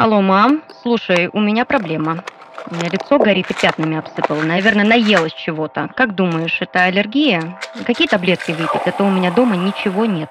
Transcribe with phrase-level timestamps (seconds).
[0.00, 2.22] Алло, мам, слушай, у меня проблема.
[2.70, 4.42] У меня лицо горит и пятнами обсыпало.
[4.42, 5.90] Наверное, наелась чего-то.
[5.96, 7.58] Как думаешь, это аллергия?
[7.84, 8.82] Какие таблетки выпить?
[8.84, 10.30] Это у меня дома ничего нет.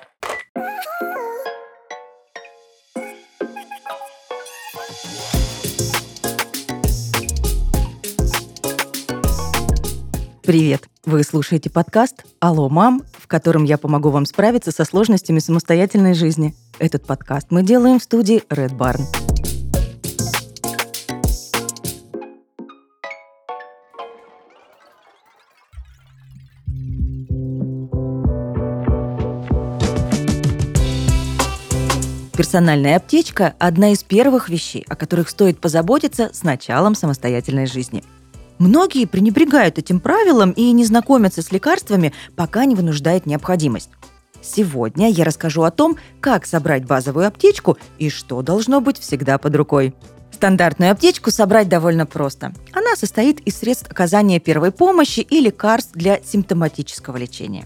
[10.45, 10.83] Привет!
[11.03, 16.55] Вы слушаете подкаст «Алло, мам», в котором я помогу вам справиться со сложностями самостоятельной жизни.
[16.79, 19.26] Этот подкаст мы делаем в студии Red Barn.
[32.37, 38.03] Персональная аптечка– одна из первых вещей, о которых стоит позаботиться с началом самостоятельной жизни.
[38.59, 43.89] Многие пренебрегают этим правилом и не знакомятся с лекарствами, пока не вынуждает необходимость.
[44.39, 49.55] Сегодня я расскажу о том, как собрать базовую аптечку и что должно быть всегда под
[49.55, 49.95] рукой.
[50.31, 52.53] Стандартную аптечку собрать довольно просто.
[52.71, 57.65] Она состоит из средств оказания первой помощи и лекарств для симптоматического лечения.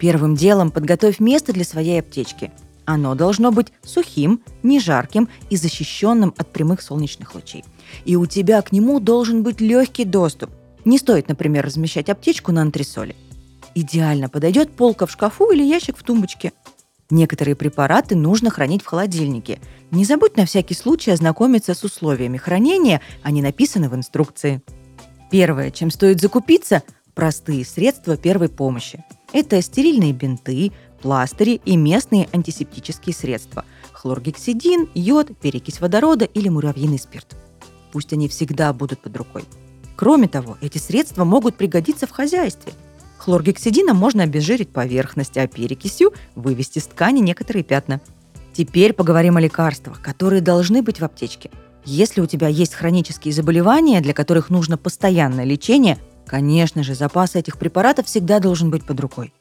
[0.00, 2.50] Первым делом подготовь место для своей аптечки–
[2.88, 7.62] оно должно быть сухим, не жарким и защищенным от прямых солнечных лучей.
[8.06, 10.50] И у тебя к нему должен быть легкий доступ.
[10.86, 13.14] Не стоит, например, размещать аптечку на антресоле.
[13.74, 16.54] Идеально подойдет полка в шкафу или ящик в тумбочке.
[17.10, 19.60] Некоторые препараты нужно хранить в холодильнике.
[19.90, 24.62] Не забудь на всякий случай ознакомиться с условиями хранения, они написаны в инструкции.
[25.30, 26.82] Первое, чем стоит закупиться–
[27.14, 29.04] простые средства первой помощи.
[29.32, 33.64] Это стерильные бинты, пластыри и местные антисептические средства–
[33.98, 37.36] хлоргексидин, йод, перекись водорода или муравьиный спирт.
[37.92, 39.44] Пусть они всегда будут под рукой.
[39.96, 42.72] Кроме того, эти средства могут пригодиться в хозяйстве.
[43.18, 48.00] Хлоргексидином можно обезжирить поверхность, а перекисью вывести с ткани некоторые пятна.
[48.52, 51.50] Теперь поговорим о лекарствах, которые должны быть в аптечке.
[51.84, 57.58] Если у тебя есть хронические заболевания, для которых нужно постоянное лечение, конечно же, запас этих
[57.58, 59.32] препаратов всегда должен быть под рукой.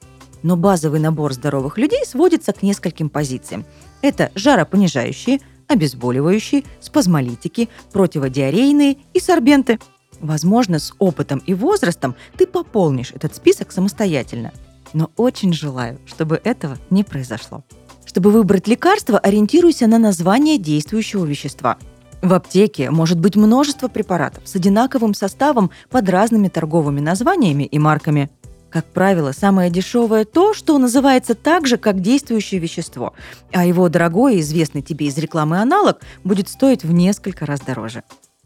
[0.42, 3.66] Но базовый набор здоровых людей сводится к нескольким позициям.
[4.02, 9.80] Это жаропонижающие, обезболивающие, спазмолитики, противодиарейные и сорбенты.
[10.20, 14.52] Возможно, с опытом и возрастом ты пополнишь этот список самостоятельно.
[14.94, 17.64] Но очень желаю, чтобы этого не произошло.
[18.06, 21.78] Чтобы выбрать лекарство, ориентируйся на название действующего вещества.
[22.22, 28.30] В аптеке может быть множество препаратов с одинаковым составом под разными торговыми названиями и марками.
[28.70, 33.14] Как правило, самое дешевое то, что называется так же, как действующее вещество,
[33.54, 38.04] а его дорогой и известный тебе из рекламы аналог будет стоить в несколько раз дороже.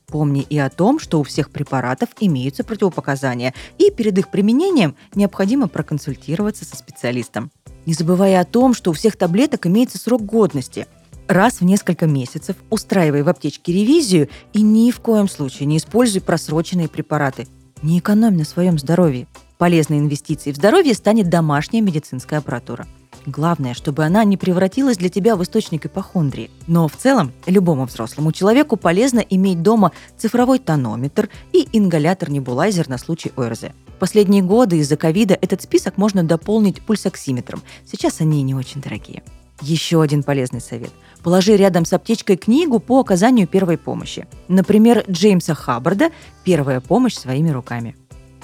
[0.08, 5.70] Помни и о том, что у всех препаратов имеются противопоказания, и перед их применением необходимо
[5.70, 7.50] проконсультироваться со специалистом.
[7.86, 10.86] Не забывай о том, что у всех таблеток имеется срок годности.
[11.32, 16.20] Раз в несколько месяцев устраивай в аптечке ревизию и ни в коем случае не используй
[16.20, 17.48] просроченные препараты.
[17.82, 19.28] Не экономь на своем здоровье.
[19.58, 22.86] Полезной инвестицией в здоровье станет домашняя медицинская аппаратура.
[23.26, 26.52] Главное, чтобы она не превратилась для тебя в источник ипохондрии.
[26.68, 33.32] Но в целом любому взрослому человеку полезно иметь дома цифровой тонометр и ингалятор-небулайзер на случай
[33.38, 33.68] ОРЗ.
[34.00, 37.62] Последние годы из-за ковида этот список можно дополнить пульсоксиметром.
[37.90, 39.24] Сейчас они не очень дорогие.
[39.62, 40.92] Еще один полезный совет.
[41.24, 44.28] Положи рядом с аптечкой книгу по оказанию первой помощи.
[44.48, 46.10] Например, Джеймса Хаббарда
[46.44, 47.96] «Первая помощь своими руками».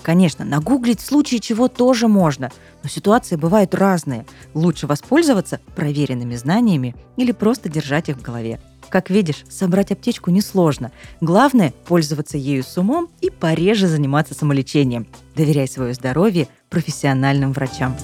[0.03, 2.51] Конечно, нагуглить в случае чего тоже можно,
[2.83, 4.25] но ситуации бывают разные.
[4.53, 8.61] Лучше воспользоваться проверенными знаниями или просто держать их в голове.
[8.89, 10.91] Как видишь, собрать аптечку несложно.
[11.19, 15.07] Главное– пользоваться ею с умом и пореже заниматься самолечением.
[15.35, 17.97] Доверяй свое здоровье профессиональным врачам.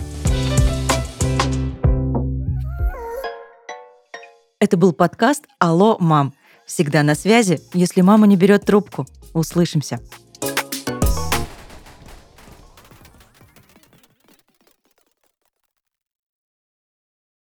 [4.63, 6.33] Это был подкаст «Алло, мам».
[6.65, 9.05] Всегда на связи, если мама не берет трубку.
[9.33, 9.99] Услышимся.